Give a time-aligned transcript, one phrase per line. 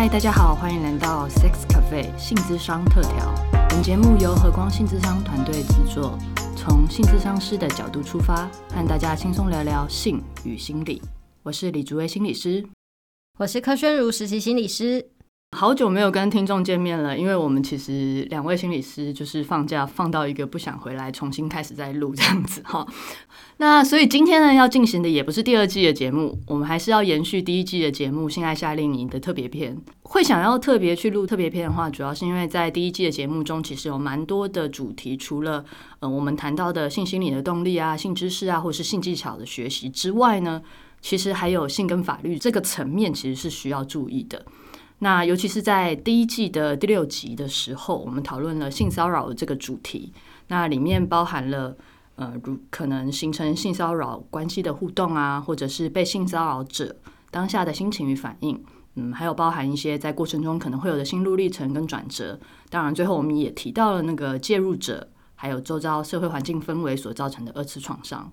[0.00, 3.34] 嗨，大家好，欢迎来到 Sex Cafe 性智商特调。
[3.68, 6.16] 本节目由和光性智商团队制作，
[6.54, 11.02] 从性智商师的角度出发，和大家轻松聊聊性与心理。
[11.42, 12.64] 我是李竹薇心理师，
[13.38, 15.04] 我是柯宣如实习心理师。
[15.58, 22.86] 好久没有跟听众见面了，因为我们其实两位心理师就是放假放到一个不想回来，重新开始再录这样子哈。
[23.56, 29.76] 那所以今天呢要进行的也不是第二季的节目，我们还是要延续第一季的节目《性爱夏令营》的特别篇。
[30.04, 35.64] 会想要特别去录特别篇的话，主要是因为在第一季的节目中，其实有蛮多的主题，除了
[35.98, 40.62] 呃我们谈到的性心理的动力啊、性知识啊，或是性技巧的学习之外呢，
[41.02, 44.46] 其实还有性跟法律这个层面，其实是需要注意的。
[45.00, 50.12] 那尤其是在第一季的第六集的时候，我们讨论了性骚扰这个主题。
[50.48, 51.76] 那里面包含了
[52.16, 56.96] 呃，如可能形成性骚扰关系的互动啊，或者是被性骚扰者
[57.30, 58.60] 当下的心情与反应，
[58.96, 62.40] 嗯，还有包含一些在过程中可能会有的心路历程跟转折。
[62.68, 68.32] 当然，最后我们也提到了那个介入者，还有周遭社会环境氛围所造成的二次创伤。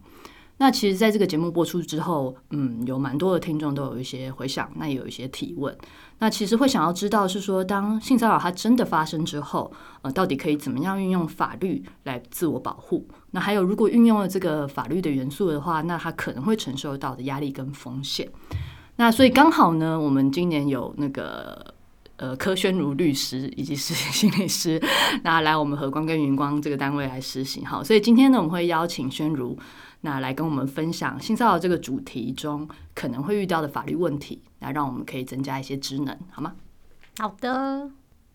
[0.57, 5.75] 那其实，在这个节目播出之后，嗯，有蛮多的听众都有一些回想，那也有一些提问。
[6.19, 9.69] 那其实会想要知道是说，当性骚扰它真的发生之后，
[10.01, 13.05] 呃，到底可以怎么样运用法律来自我保护？
[13.31, 18.31] 那还有，如果运用了这个法律的元素的话，那他可能会承受到的压力跟风险。
[18.95, 21.73] 那所以刚好呢，我们今年有那个
[22.15, 24.81] 呃柯宣如律师以及实习心理师，
[25.21, 27.65] 那来我们和光跟云光这个单位来实习。
[27.65, 29.57] 好，所以今天呢，我们会邀请宣如。
[30.05, 36.53] 那来跟我们分享性骚扰这个主题中可能会遇到的法律问题，来让我们可以增加一些职能，好吗？
[37.17, 37.89] 好的，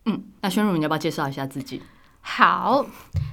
[0.06, 1.80] 嗯，那宣如，你要不要介绍一下自己？
[2.20, 2.86] 好。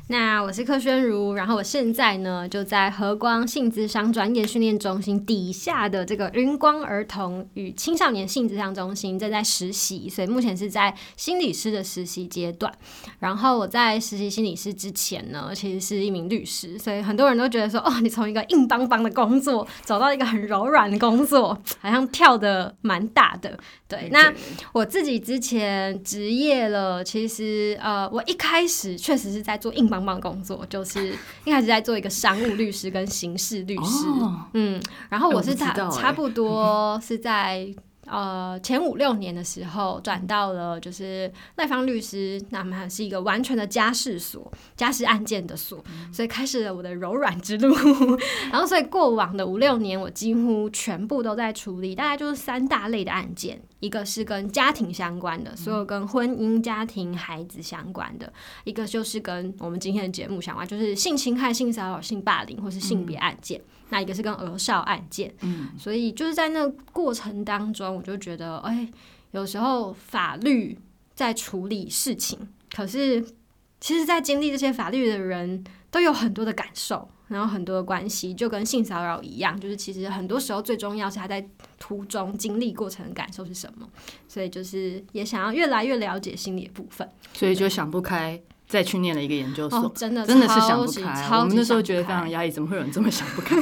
[0.09, 12.71] 那我是柯宣如，然后我现在呢就在和光性智商专业训练中心底下的这个云光儿童与青少年性智商中心正在实习，所以目前是在心理师的实习阶段。
[13.19, 21.49] 然后我在实习心理师之前呢，其实是一名律师，所以很多人都觉得说，哦，你从一个硬邦邦的工作走到一个很柔软的工作，
[21.81, 23.59] 好像跳的蛮大的。
[23.89, 24.33] 对，那
[24.71, 29.97] 我自己之前职业了，其实呃，我一开始确实是在做硬邦。
[30.07, 34.05] 邦工作就是一开始在做一个商务律师跟刑事律师，
[34.53, 37.67] 嗯，然后我是差差不多是在。
[38.09, 47.75] 呃，前五六年的时候转到了就是赖方律师，那么是一个完全的家事所，家事案件的所，所以开始了我的柔软之路。
[48.49, 58.27] 然后，所以过往的五六年，我几乎全部都在处理，大概就是三大类的案件：一个是跟家庭相关的，所有跟婚姻、家庭、孩子相关的；
[58.63, 63.61] 一个就是跟我们今天的节目相关，就是性侵害、性骚扰、性霸凌或是性别案件。
[63.89, 68.85] 那一个是跟儿少案件，嗯，所以就是在那过程当中，我就觉得，哎，
[69.31, 70.77] 有时候法律
[71.15, 72.37] 在处理事情，
[72.75, 73.21] 可是
[73.79, 81.45] 其实，在经历这些法律的人都有很多的感受，然后很多的关系，就跟性骚扰一样，就是其实很多时候最重要是他在
[81.77, 83.87] 途中经历过程的感受是什么，
[84.27, 88.41] 所以就是也想要越来越了解心理的部分，所以就想不开。
[88.67, 91.27] 再去念了一个研究所，真的真的是想不开。
[91.37, 93.55] 我们那时候觉得非常压抑，怎么会有人这么想不开？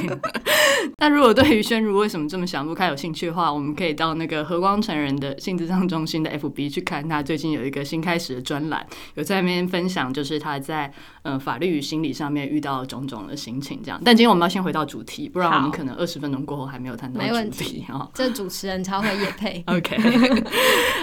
[0.98, 8.84] 那如果对于宣如为什么这么想不开有兴趣的话，我们可以到那个和光成人的性智商中心的 FB 去看，他最近有一个新开始的专栏，
[9.14, 14.00] 有在那边分享，就是他在嗯法律与心理上面遇到种种的心情这样。
[14.04, 18.08] 但今天我们要先回到主题，不然我们可能二十分钟过后还没有谈到主题啊。
[18.12, 19.96] 这主持人超会也配 OK。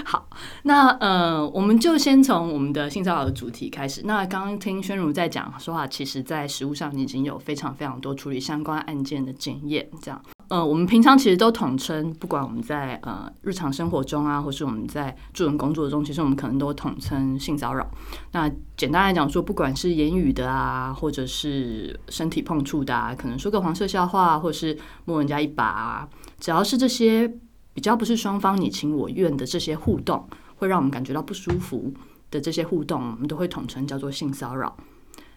[0.05, 0.27] 好，
[0.63, 3.92] 那呃，我们就先从我们的性骚扰的主题开始。
[4.03, 9.89] 那刚刚听宣如在讲说话，其实，在实务上你已经有非常非常多处理相关案件的经验。
[10.01, 17.89] 这样，呃，我们平常其实都统称，不管我们在呃日常生活中啊，或是我们在助人工作中，其实我们可能都统称性骚扰。
[18.31, 27.31] 那简单来讲说，不管是言语的啊，或者是身体碰触的，啊，可能说个黄色笑话，或是摸人家一把啊，只要是这些
[27.73, 31.93] 比较不是双方你情我愿的这些互动，会让我们感觉到不舒服。
[32.33, 34.75] 的这些互动，我们都会统称叫做性骚扰。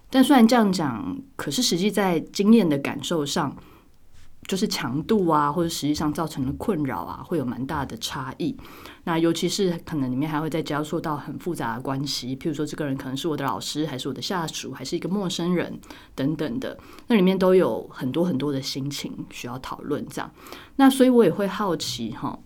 [0.09, 3.55] 但虽然这样讲，可是实际在经验的感受上，
[4.47, 8.57] 就是强度啊，或者实际上造成的困扰啊，会有蛮大的差异。
[9.03, 15.79] 那尤其是可能里面还会再加入到很复杂的关系，譬如说这个人可能是我的老师，还是我的下属，还是一个陌生人
[16.15, 16.79] 等等的，
[17.09, 20.07] 那里面都有很多很多的心情需要讨论。
[20.09, 20.31] 这样，
[20.77, 22.39] 那所以我也会好奇哈，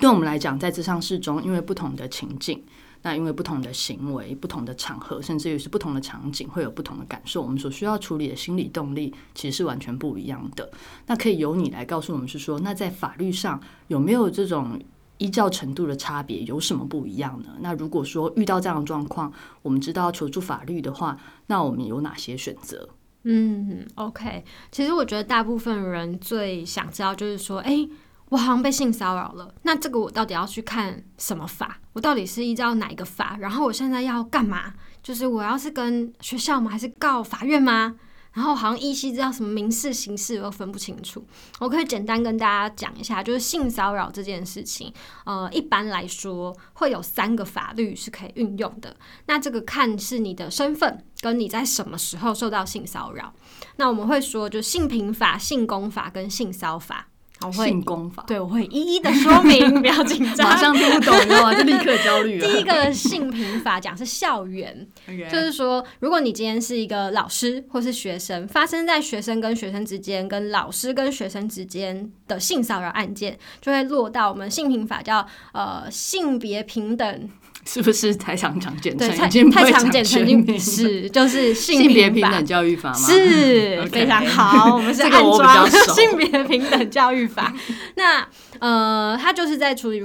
[0.00, 2.64] 对我们来讲，在智商室中，因为不同的情境。
[3.02, 7.42] 那因为不同的行为、不同的场合，甚至于是不同的场景，会有不同的感受。
[7.42, 10.70] 我们所需要处理的心理动力其实是完全不一样的。
[11.06, 14.80] 那可以由你来告诉我们，是说，那在法律上有没有这种
[15.18, 17.50] 依照程度的差别有什么不一样呢？
[17.60, 22.88] 那如果说遇到这样的状况，我们知道求助法律的话，那我们有哪些选择？
[23.24, 24.44] 嗯，OK。
[24.70, 27.86] 其实我觉得大部分人最想知道就是说，哎、
[28.30, 31.78] 我好像被性骚扰了，那这个我到底要去看什么法？
[31.94, 33.36] 我到底是依照哪一个法？
[33.40, 34.74] 然后我现在要干嘛？
[35.02, 36.70] 就是我要是跟学校吗？
[36.70, 37.96] 还是告法院吗？
[38.34, 41.26] 然后好像依稀知道什么民事、刑事，又分不清楚。
[41.58, 44.92] 我可以简单跟大家讲一下，就是性骚扰这件事情，
[45.24, 48.94] 呃，一般来说会有三个法律是可以运用的。
[49.26, 53.32] 那这个看是你的身份跟你在什么时候受到性骚扰。
[53.76, 57.07] 那我们会说，就性平法、性工法跟性骚法。
[57.40, 60.48] 我会性功法，对，我会一一的说明， 不要紧张。
[60.48, 61.56] 马上听不懂，你知？
[61.58, 62.48] 就立刻焦虑了。
[62.48, 64.86] 第一个性平法讲是校园，
[65.30, 77.30] 就是说，如果你今天是一个老师或是学生，发生在学生跟学生之间、跟老师跟学生之间的性骚扰案件，就会落到我们性平法叫呃性别平等，
[77.70, 79.06] 是不是太常讲简称？
[79.06, 82.96] 对，太已经太常简称是就是性性别平等教育法吗？
[82.98, 87.52] 是非常好，我们是这个安装性别平等教育法。
[87.96, 88.26] 那
[88.58, 90.02] 呃，它就是在处理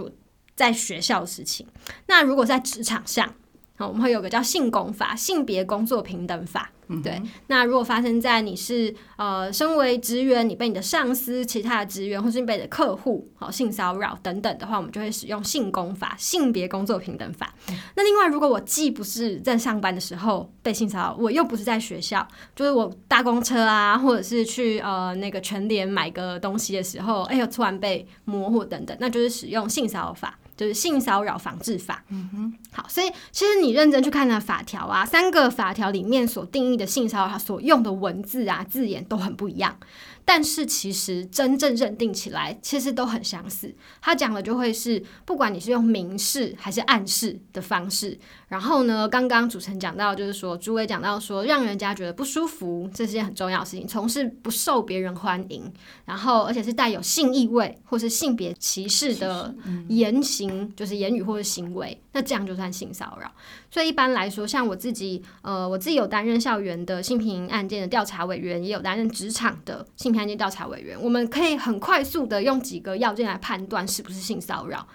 [0.57, 1.65] 在学校的事情。
[2.07, 3.33] 那如果在职场上，
[3.77, 6.69] 好，我们会有个叫性工法、性别工作平等法。
[7.01, 17.53] 对，那如果发生在你是呃，身为职员，你被你的上司、其他的职员，或是你被你的客户好性骚扰等等的话，我们就会使用性工法、性别工作平等法。
[17.95, 30.37] 那另外，如果我既不是在上班的时候被性骚扰，我又不是在学校，就是我搭公车啊，或者是去呃那个全联买个东西的时候，哎呦突然被模糊等等，那就是使用性骚扰法。
[30.55, 32.03] 就是性骚扰防治法。
[32.09, 39.77] 嗯哼，好，所以其实你认真去看那法条啊，三个法条里面所定义的性骚扰，它所用的文字啊字眼都很不一样。
[40.25, 43.73] 但是其实真正认定起来，其实都很相似。
[44.01, 48.17] 他讲的就会是，不管你是用明示还是暗示的方式，
[48.47, 53.87] 然后呢，刚刚主持人讲到，就是说朱伟讲到说，让人家觉得不舒服，这是件很重要的事情。
[53.87, 55.71] 从事不受别人欢迎，
[56.05, 59.53] 然后而且是带有性意味或是性别歧视的
[59.89, 63.31] 言行，就是言语或者行为，那这样就算性骚扰。
[63.69, 70.97] 所以一般来说，像我自己，呃，我自己有担任校园的性平案件的调查委员，也有担任职场的性平案件调查委员。
[71.01, 74.87] 我们可以很快速的用几个要件来判断是不是性骚扰。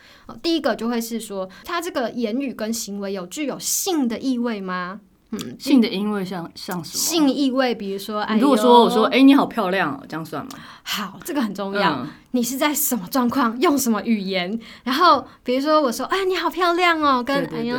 [0.42, 5.00] 第一个就会是说，他这个言语跟行为有具有性的意味吗？
[5.30, 7.02] 嗯，性的因为像像什么？
[7.02, 10.52] 性意味，比如说，哎，如果说我说，哎、你好漂亮哦，这样算吗？
[10.82, 11.92] 好，这个很重要。
[12.00, 14.60] 嗯你是在什么状况，用什么语言？
[14.84, 17.74] 然后比如说我说，哎，你好漂亮哦，跟哎呦，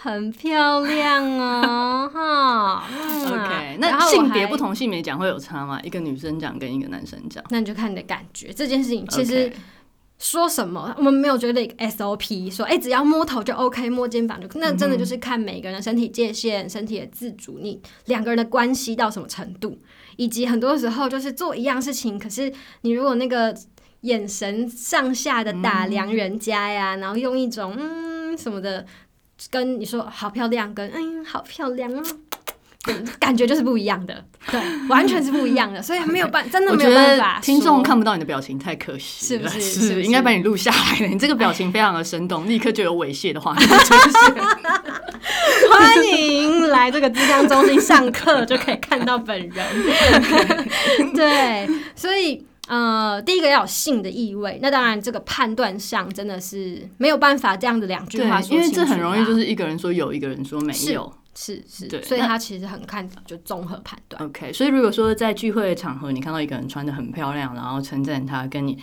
[0.00, 5.80] 很漂亮哦， 哈、嗯 OK，那性别不，同性别讲会有差吗？
[5.82, 8.52] 一个女生讲跟一个男生讲，那你就看你的感觉。
[8.52, 9.52] 这件事情其实
[10.22, 19.76] 说什么，我们没有觉得 SOP 说，哎，只要摸头就 OK，摸肩膀就，那真的就是看每个人的身体界限、身体的自主，你两个人的关系到什么程度，
[20.16, 22.52] 以及很多时候就是做一样事情，可是
[22.82, 23.52] 你如果那个
[24.02, 28.86] 眼神上下的打量人家呀，然后用一种嗯什么的
[29.50, 32.00] 跟你说好漂亮，跟嗯好漂亮啊。
[32.00, 32.20] 嗯
[33.20, 37.40] 感觉就是不一样的，对，完全是不一样的，所以没有办，真的没有办法说。
[37.42, 41.06] 听众看不到你的表情太可惜了，是不是是应该把你录下来的。
[41.12, 44.34] 你这个表情非常的生动，立刻就有猥亵的画面出现。
[45.70, 49.64] 欢迎来这个智商中心上课，就可以看到本人。
[51.14, 61.12] 对，所以呃，第一个要有性的意味，那当然这个判断上真的是没有办法这样子两句对话，说因为清楚这很容易就是一个人说有，一个人说没有。
[61.34, 64.22] 是是对，所以他其实很看就综合判断。
[64.22, 68.78] OK，所以如果说在聚会的场合，你看到一个人穿的很漂亮，然后称赞他，跟你，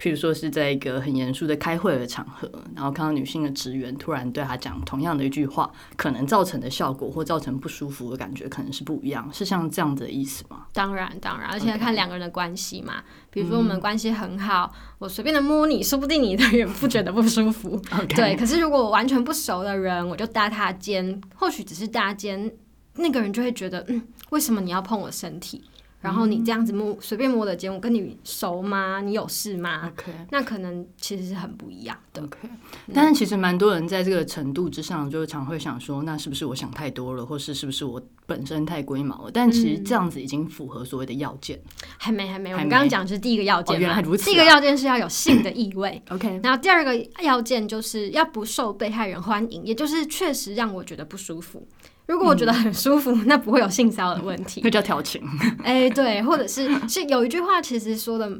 [0.00, 10.66] 譬如说是在一个很严肃的开会的场合，然后看到女性的职员突然对她讲同样的一句话，可能造成的效果或造成不舒服的感觉可能是不一样，是像这样子的意思吗？
[10.72, 13.02] 当然，当然，而且 OK 看两个人的关系嘛。
[13.30, 17.80] 比如说我们关系很好，我随便的摸你，说不定你的也不觉得不舒服。
[18.14, 22.50] 对，可是如果我完全不熟的人，我就搭他肩，或许只是搭肩，
[22.94, 25.64] 那个人就会觉得，嗯，为什么你要碰我身体？
[26.00, 29.00] 然后你这样子摸，随便摸的肩，我跟你熟吗？
[29.00, 30.12] 你有事吗？OK。
[30.30, 32.22] 那可能其实是很不一样的。
[32.22, 32.48] OK，
[32.94, 39.30] 但是其实蛮多人在这个程度之上，就常会想说，那是不是我想太多了，或是是不是我本身太龟毛了？
[39.32, 41.60] 但其实这样子已经符合所谓的要件。
[41.98, 46.00] 还没，还没，我们刚刚讲的是第一个要件嘛、哦原来如此啊第一个要件是要有性的意味。
[46.10, 51.66] OK，然后第二个要件就是要不受被害人欢迎，也就是确实让我觉得不舒服。
[52.06, 54.60] 如果我觉得很舒服， 那不会有性骚扰的问题。
[54.64, 55.20] 那叫调情。
[55.64, 58.30] 哎、对，或者是 是有一句话其实说的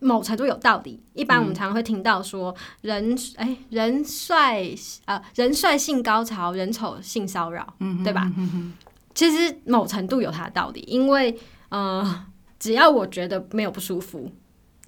[0.00, 1.02] 某程度有道理。
[1.14, 4.64] 一般我们常常会听到说人哎、人帅
[5.06, 7.66] 呃人帅性高潮，人丑性骚扰，
[8.04, 8.30] 对吧？
[9.14, 11.36] 其实某程度有它的道理，因为
[11.70, 12.24] 呃，
[12.60, 14.30] 只要我觉得没有不舒服，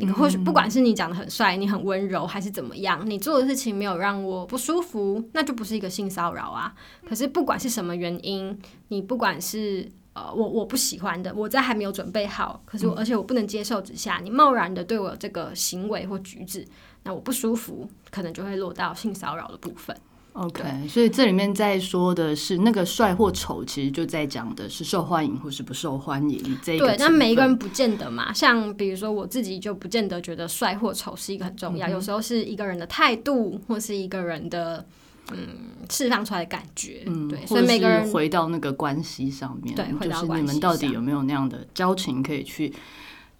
[0.06, 6.74] 你或许不管是你长得很帅，你很温柔，还是怎么样，你做的事情没有让我不舒服，那就不是一个性骚扰啊。
[7.06, 16.66] 可是不管是什么原因，你不管是呃我我不喜欢的，我在还没有准备好，可是我、而且我不能接受之下，你贸然的对我有这个行为或举止，
[17.04, 19.96] 那我不舒服，可能就会落到性骚扰的部分。
[20.32, 28.32] OK，所以这里面在说的是那个帅或丑，其实就在讲的是受欢迎或是不受欢迎这一个对，那每一个人不见得嘛。
[28.32, 34.86] 像比如说我自己就不见得觉得帅或丑是一个很重嗯要，有时候是一个人的态度或是一个人的
[35.32, 35.48] 嗯
[35.90, 37.02] 释放出来的感觉。
[37.06, 42.72] 嗯，对，所以每个人回到那个关系上面，对回就是你们到底有没有那样的交情可以去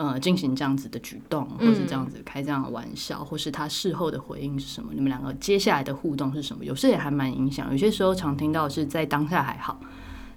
[0.00, 4.92] 呃进行这样子的举动，或是这样嗯子开这样的玩笑，或是他事后的回应是什么？
[4.94, 6.64] 你们两个接下来的互动是什么？
[6.64, 9.78] 有时也还蛮影响，有些时候常听到是在当下还好。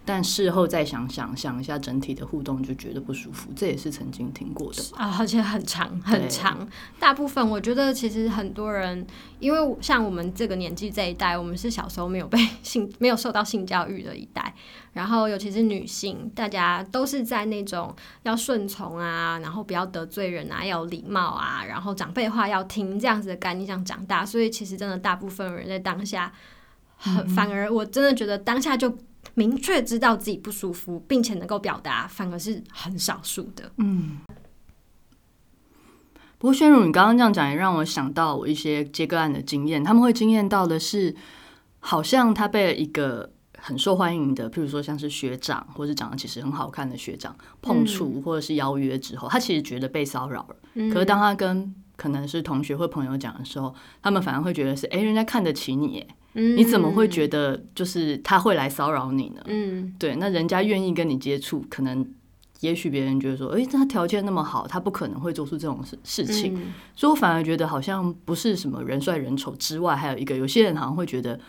[0.06, 4.84] 但事后再想想想一下整体的互动，就觉得不舒服，这也是曾经听过的。
[4.96, 6.68] 啊，而且很长很长。
[7.00, 9.08] 大部分我觉得其实很多人，
[9.40, 14.54] 因为像我们这个年纪这一代，我们是小时候没有被 性没有受到性教育的一代，
[14.92, 26.34] 然后尤其是女性，大家都是在那种要顺从啊，然后不要得罪人啊，要有礼貌啊，然后长辈话要听这样子的概念上长大，所以其实真的大部分人在当下，
[26.98, 28.94] 很反而我真的觉得当下就。
[29.36, 33.72] 明确知道自己不舒服，并且能够表达，反而是很少数的。
[33.78, 34.20] 嗯
[36.38, 39.82] 不过，宣如，你刚刚这样讲，也让我想到我一些接个案的经验。
[39.82, 41.16] 他们会经验到的是，
[41.80, 50.56] 好像他被一个很受欢迎的，譬如说像是学长，或是长得其实很好看的学长碰触，或者是邀约之后，他其实觉得被骚扰了。
[50.92, 59.42] 可是当他跟可能是同学或朋友讲的时候，他们反而会觉得是，哎、人家看得起你，哎，你怎么会觉得就是他会来骚扰你呢？
[59.46, 62.06] 嗯，对，那人家愿意跟你接触，可能
[62.62, 66.56] 也许别人觉得说，诶，他条件那么好，他不可能会做出这种事事情。
[66.56, 71.40] 嗯所以我反而觉得好像不是什么人帅人丑之外，还有一个有些人好像会觉得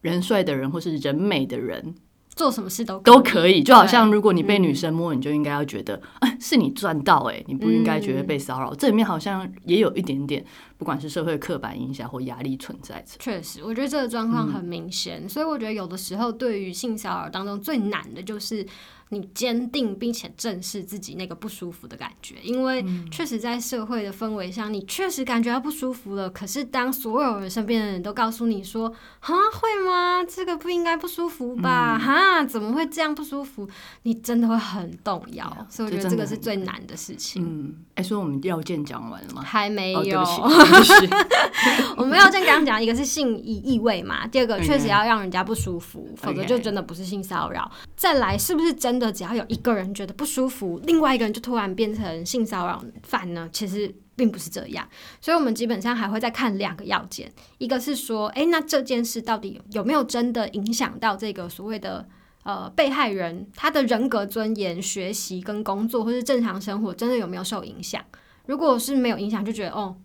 [0.00, 1.94] 人帅的人或是人美的人
[2.34, 8.74] 做什么事都都可以，就好像如果你被女生摸，你就应该要觉得，啊，是你赚到诶，你不应该觉得被骚扰。
[8.74, 10.44] 这里面好像也有一点点，
[10.78, 13.16] 不管是社会刻板印象或压力存在着。
[13.18, 18.66] 确实，我觉得这个状况很明显，所以我觉得有的时候对于性骚扰当中最难的就是
[19.10, 26.28] 你坚定并且正视自己那个不舒服的感觉，因为确实在社会的氛围上，你确实感觉到不舒服了。
[26.28, 30.24] 可是当所有人身边的人都告诉你说：“哈，会吗？
[30.24, 31.96] 这个不应该不舒服吧？
[31.96, 33.68] 哈，怎么会这样不舒服？”
[34.02, 35.66] 你真的会很动摇。
[35.70, 37.44] 所以我觉得这个是最难的事情。
[37.44, 39.42] 嗯，哎、所以我们要件讲完了吗？
[39.42, 40.50] 还没有，不
[41.96, 47.70] 我们要先刚刚讲，一个是性意意味嘛，第二个确实要让人家不舒服，否则就真的不是性骚扰。
[47.96, 53.48] 再来，是不是真的只要有一个人觉得不舒服，另外一个人就突然变成性骚扰犯呢？
[53.52, 54.86] 其实并不是这样，
[55.20, 62.06] 所以我们基本上还会再看两个要件，一个是说，诶，那这件事到底有没有真的影响到这个所谓的。
[62.48, 68.00] 呃，被害人他的人格尊严、学习跟工作，或是正常生活，真的有没有受影响？
[68.46, 69.96] 如果是没有影响，就觉得哦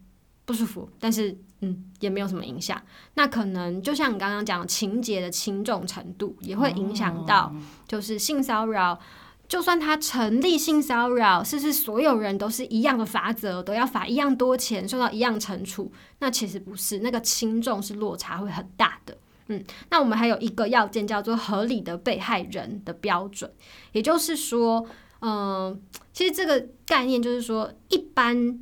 [0.46, 2.82] 不舒服，但是嗯也没有什么影响。
[3.14, 7.54] 那可能就像你刚刚讲，情节的轻重程度也会影响到，
[7.88, 9.00] 就是性骚扰。
[9.48, 15.92] 就算他成立性骚扰，是不是所有人都是一样的法则，都要罚一样多钱，受到一样惩处？
[16.20, 19.18] 那其实不是，那个轻重是落差会很大的。
[19.48, 23.52] 嗯，那我们还有一个要件叫做合理的被害人的标准，
[23.92, 24.88] 也就是说，
[25.20, 25.78] 嗯、
[26.14, 28.58] 其实这个概念就是说，一般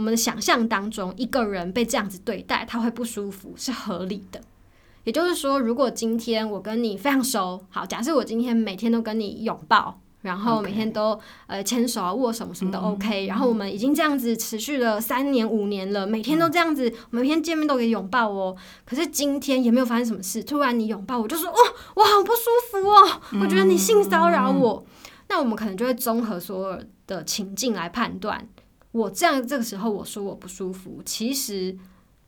[0.00, 4.40] 我们的想象当中，一个人被这样子对待，他会不舒服，是合理的。
[5.04, 18.56] 也就是说，如果今天我跟你非常熟，好，假设我今天每天都跟你拥抱，然后每天都呃牵手啊、握手什么都 OK，、然后我们已经这样子持续了三年、五年了，每天都这样子，每天见面都可以拥抱哦。
[18.86, 21.58] 可是今天也没有发生什么事，突然你拥抱我，就说哦，
[21.96, 24.82] 我好不舒服哦，我觉得你性骚扰我。
[25.28, 28.48] 那我们可能就会综合所有的情境来判断，
[28.92, 31.76] 我这样这个时候我说我不舒服，其实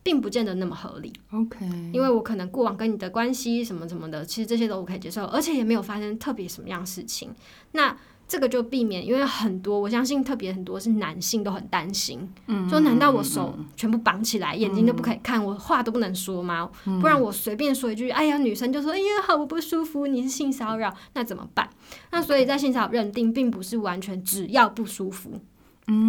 [0.03, 1.13] 并不见得那么合理。
[1.33, 7.31] OK，因为我可能过往跟你的关系什么什么的，其实这些都我可以接受，而且也没有发生特别什么样的事情。
[7.73, 7.97] 那
[8.29, 16.71] 这个就避免，因为很多我相信特别很多是男性都很担心，嗯说难道我手全部绑起来，眼睛都不可以看，我话都不能说吗？
[17.01, 21.69] 不然我随便说一句，哎呀，女生就说，哎呀，好我不舒服，你是性骚扰，那怎么办？
[22.11, 25.39] 那所以在性骚扰认定并不是完全只要不舒服，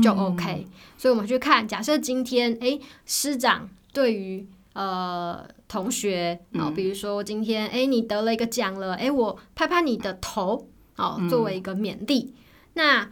[0.01, 0.68] 就 OK。
[0.98, 12.34] 所以我们去看，假设今天诶师长对于呃同学哦，比如说今天诶你得了一个奖了，诶我拍拍你的头哦，作为一个勉励。
[12.74, 13.10] 那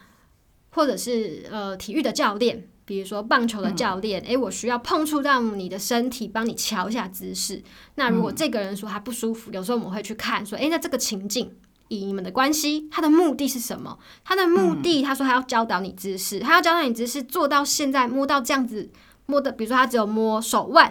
[0.72, 2.68] 或者是呃体育的教练。
[2.84, 7.64] 比如说棒球的教练，诶，我需要碰触到你的身体，帮你调一下姿势。
[7.96, 11.56] 那如果这个人说他不舒服，有时候我们会去看，说，诶，那这个情境
[11.92, 14.00] 以你们的关系，他的目的是什么？
[14.24, 18.90] 他的目的，他说他要教导你知识，他要教导你知识，做到现在摸到这样子
[19.26, 20.88] 摸的，比如说他只有摸手腕，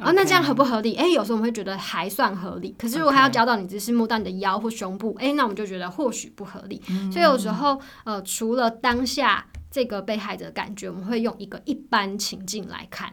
[0.00, 0.96] 啊，那这样合不合理？
[0.96, 2.74] 诶，有时候我们会觉得还算合理。
[2.78, 6.82] 可是如果他要教导你知识，摸到你的腰或胸部，诶，那我们就觉得或许不合理。
[7.12, 9.46] 所以有时候，呃，除了当下。
[9.74, 13.10] 这个被害者的感觉，我们会用一个一般情境来看，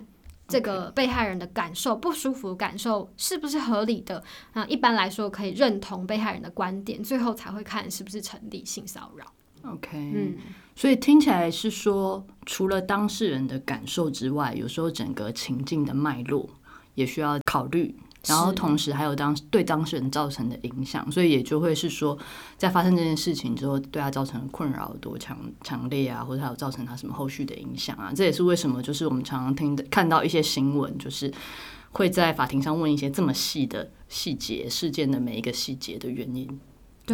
[0.49, 4.23] 这个被害人的感受不舒服感受是不是合理的？
[4.53, 9.25] 那，一般来说可以认同被害人的观点，最后才会看是不是成立性骚扰。
[9.63, 10.37] OK，嗯，
[10.75, 16.49] 所以听起来是说，除了当事人的感受之外，有时候整个情境的脉络
[16.95, 17.95] 也需要考虑。
[18.27, 22.17] 然后同时还有当对当事人造成的影响，所以也就会是说，
[22.57, 28.11] 在发生这件事情之后，对他造成的困扰有多强强烈啊，或者还有造成他什么后续的影响啊？
[28.13, 31.33] 这也是为什么就是我们常常听看到一些新闻，就是
[31.91, 36.59] 会在法庭上问一些这么细的细节事件的每一个细节的原因。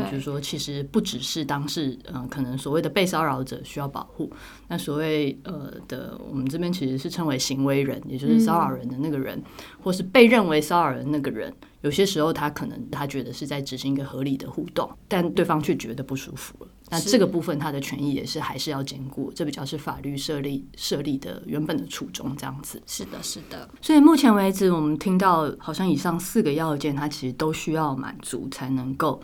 [0.03, 4.31] 就是说，其实不只是当事，嗯，可能所谓的被骚扰者需要保护，
[4.67, 9.41] 那所谓呃的，我们这边其实是称为行为人，也就是骚扰人的那个人，
[9.81, 16.67] 或是被认为骚扰人那个人，有些时候他可能他觉得是在执行一个合理的互动，但对方却觉得不舒服了。
[16.89, 22.79] 那这个部分他的权益也是还是要兼顾，这比较是法律设立设立的原本的初衷这样子。
[22.85, 23.67] 是的，是的。
[23.81, 29.19] 所以目前为止，我们听到好像以上四个要件，它其实都需要满足才能够。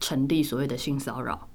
[0.00, 1.48] 成立所谓的性骚扰，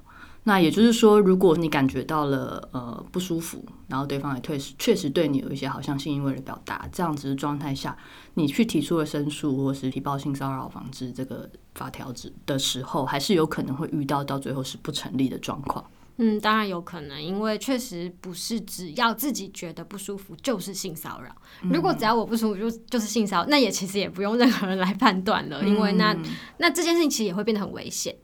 [0.43, 7.95] 那也就是说，如果你感觉到了呃不舒服，然后对方也退确实对你有一些好像性意味的表达，这样子的状态下，
[8.33, 15.85] 你去提出了申诉或是提报性骚扰防治这个法条子的时候，还是有可能会遇到到最后是不成立的状况。
[16.17, 21.35] 嗯，当然有可能，因为确实不是只要自己觉得不舒服就是性骚扰。
[21.61, 26.15] 如果只要我不舒服就就是性骚扰，那也其实也不用任何人来判断了，因为那
[26.57, 28.15] 那这件事情其实也会变得很危险。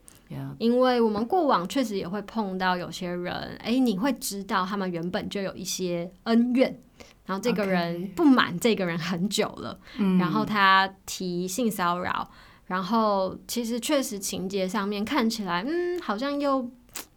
[0.58, 6.80] 因为我们过往确实也会碰到有些人，哎，你会知道他们原本就有一些恩怨，
[7.24, 9.78] 然后这个人不满这个人很久了，
[10.18, 12.30] 然后他提性骚扰，
[12.66, 16.70] 然后其实确实情节上面看起来，嗯，好像又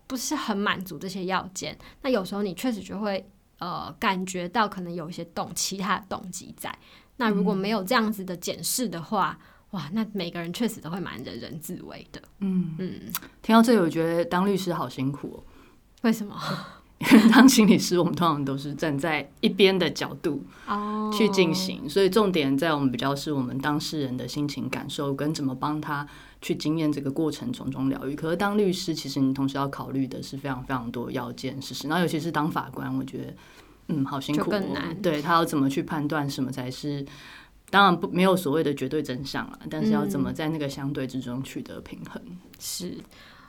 [0.08, 6.74] 不是很满足这些要件，那有时候你确实就会呃感觉到可能有一些动其他的动机在，
[7.18, 9.38] 那如果没有这样子的检视的话。
[9.72, 12.22] 哇，那每个人确实都会蛮人人自危的。
[12.40, 13.00] 嗯嗯，
[13.42, 15.44] 听到这里，我觉得当律师好辛苦哦。
[16.02, 16.36] 为什么？
[17.02, 26.08] 因为当心理师，我们通常都是站在一边的角度哦去进行，所以重点在我们比较是我们当事人的心情感受跟怎么帮他
[26.44, 28.16] 去经验这个过程从中疗愈。
[28.16, 33.34] 可是当律师，其实你同时要考虑的是非常非常多要件事实，那尤其是当法官，我觉得
[33.88, 34.96] 嗯好辛苦，更难。
[35.02, 37.04] 对他要怎么去判断什么才是？
[37.72, 42.22] 当然不没有所谓的绝对真相了，但是要怎么在那个相对之中取得平衡？
[42.60, 42.96] 是，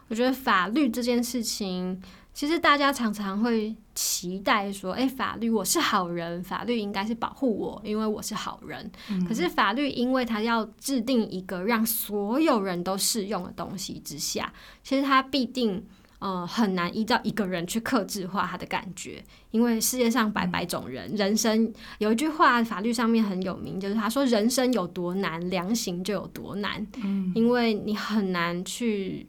[0.08, 2.00] 我觉得法律这件事情，
[2.32, 8.90] 其实大家常常会期待说，哎，法律我是好人，法律应该是保护我，因为我是好人。
[9.28, 15.84] 可是法律因为它要制定一个让所有人都适用的东西之下，其实它必定。
[16.22, 26.86] 呃，很难依照一个人去克制化他的感觉，因为世界上百百种人，人生有一句话，法律上面很有名，就是他说人生有多难，量刑就有多难。
[27.02, 29.26] 嗯，因为你很难去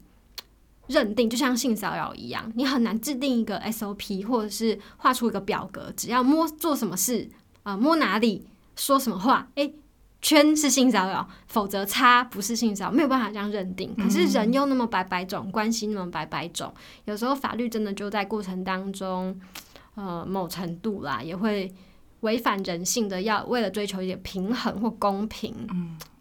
[0.86, 7.28] 认定，就像性骚扰一样，你很难制定一个 SOP，或者是画出一个表格，只要摸做什么事
[7.64, 9.72] 啊，摸哪里，说什么话，哎。
[10.24, 13.94] 圈是性骚扰，否则叉不是性骚扰，没有办法这样认定。
[13.94, 16.72] 可是人又那么百百种，关系那么百百种，
[17.04, 19.38] 有时候法律真的就在过程当中，
[19.96, 21.70] 呃，某程度啦，也会
[22.20, 25.54] 违反人性的，要为了追求一点平衡或公平，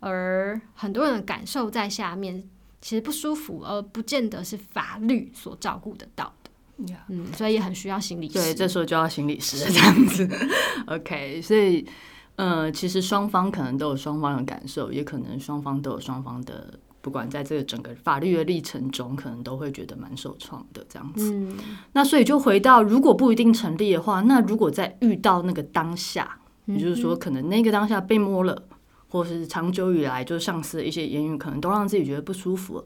[0.01, 2.43] 而很多人的感受在下面，
[2.81, 6.93] 其实不舒服，而不见得是法律所照顾得到的。
[7.07, 8.33] 嗯，所以也很需要心理师。
[8.33, 10.29] 对，这时候就要心理师这样子。
[10.87, 11.87] OK，所以。
[12.35, 21.55] 呃，其实双方可能都有双方的感受，也可能双方都有双方的，不管在这个整个法律的历程中，可能都会觉得蛮受创的这样子。
[21.91, 28.63] 那所以就回到，如果不一定成立的话，那如果在遇到那个当下，也就是说，可能那个当下被摸了，
[29.09, 32.83] 或是长久以来就是上司的一些言语，可能都让自己觉得不舒服，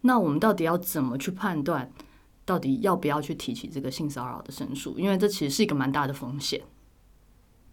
[0.00, 1.88] 那我们到底要怎么去判断
[2.44, 4.98] 到底要不要去提起这个性骚扰的申诉？
[4.98, 6.60] 因为这其实是一个蛮大的风险，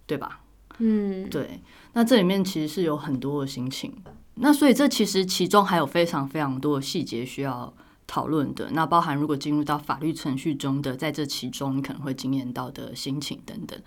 [0.06, 0.42] 对吧？
[0.80, 1.62] 嗯，对。
[1.94, 3.94] 那这里面其实是有很多的心情，
[4.36, 7.74] 那所以这其实其中还有非常非常多的细节需要
[8.06, 8.70] 讨论的。
[8.72, 13.80] 那包含如果进入到法律程序中的，在这其中你可能会经验到的心情等等。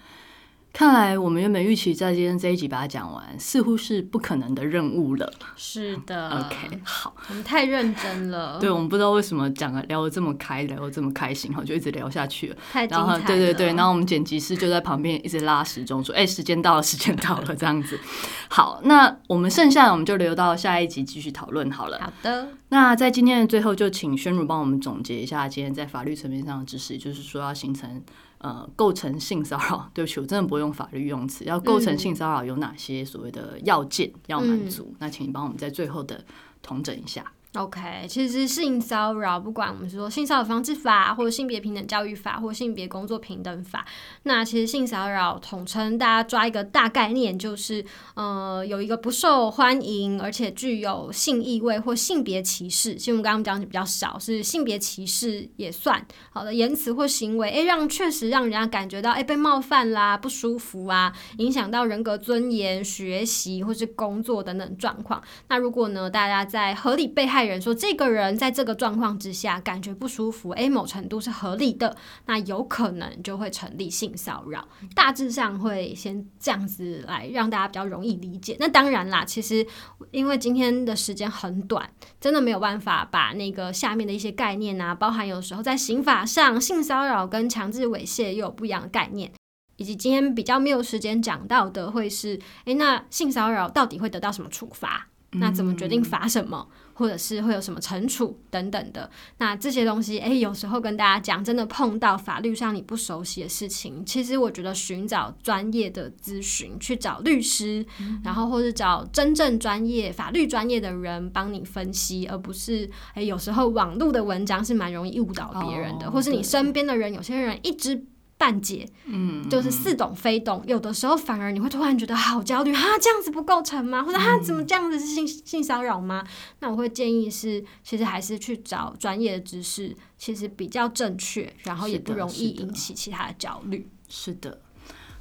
[0.70, 5.32] 看来我们原本预期在今天这一集把它讲完，似乎是不可能的任务了。
[5.56, 6.28] 是的。
[6.30, 12.56] OK，好，我们太认真了， 对我们不知道为什么讲了聊得这么开，聊得这么开心，哈，就一直聊下去了。
[12.70, 13.20] 太精彩了。
[13.26, 17.98] 对对对，然后我们剪辑师就在旁边一直拉时钟，说：“哎、时间到了，时间到了。”这样子。
[18.48, 21.98] 好，那我们剩下的我们就留到下一集继续讨论好了。
[22.00, 28.00] 好的，那在今天的最后，就请宣如帮我们总结一下今天在法律层面上的知识，也就是说要形成
[28.38, 29.90] 呃构成性骚扰。
[29.94, 34.94] 对不起，我真的不会用法律用词，要构成性骚扰有哪些所谓的要件要满足？
[34.98, 36.24] 那请你帮我们在最后的
[36.62, 37.32] 统整一下。
[37.54, 43.86] OK，其实性骚扰，不管我们是说性骚扰防治法，或者性别平等教育法，或性别工作平等法，
[44.24, 47.82] 那其实性骚扰统称大家抓一个大概念，就是
[48.14, 52.94] 呃有一个不受欢迎，而且具有性意味或性别歧视。
[52.96, 65.22] 其实我们刚刚讲的比较少，是性别歧视也算好的言辞或行为，诶，让确实让人家感觉到诶被冒犯啦、不舒服啊，影响到人格尊严、学习或是工作等等状况。
[65.48, 71.96] 那如果呢，大家在合理被害人说这个人在这个状况之下感觉不舒服，诶，某程度是合理的，
[72.26, 74.66] 那有可能就会成立性骚扰。
[74.94, 78.56] 大致上会先这样子来让大家比较容易理解。
[78.58, 79.66] 那当然啦，其实
[80.10, 89.32] 因为今天的时间很短，真的没有办法把那个下面的一些概念啊，包含有时候在刑法上性骚扰跟强制猥亵又有不一样的概念。
[89.76, 95.06] 以及今天比较没有时间讲到的，会是诶，那性骚扰到底会得到什么处罚？
[95.32, 96.66] 那怎么决定罚什么，
[96.98, 99.08] 或者是会有什么惩处等等的？
[99.38, 107.86] 那这些东西，诶，有时候跟大家讲，真的碰到法律上你不熟悉的事情，其实我觉得寻找专业的咨询，去找律师，
[108.24, 118.04] 然后或者找真正专业法律专业的人帮你分析，而不是诶，有时候网络的文章是蛮容易误导别人的，哦或是你身边的人，有些人一知
[118.38, 124.02] 半解，嗯，就是似懂非懂，有的时候反而你会突然觉得好焦虑，哈，这样子不构成吗？
[124.02, 126.24] 或者哈，怎么这样子是性性骚扰吗？
[126.60, 133.90] 那我会建议是，其实还是去找专业的知识，其实比较正确，然后也不容易引起其他的焦虑。
[134.08, 134.60] 是的。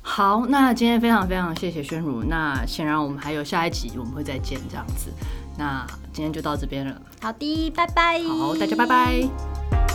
[0.01, 2.23] 好，那今天非常非常谢谢宣如。
[2.23, 5.11] 那显然我们还有下一集，我们会再见这样子。
[5.57, 7.01] 那今天就到这边了。
[7.19, 8.21] 好的，拜拜。
[8.23, 9.86] 好，大家拜拜。